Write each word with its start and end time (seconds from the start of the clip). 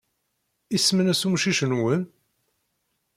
Isem-nnes 0.75 1.21
umcic-nwen? 1.27 2.01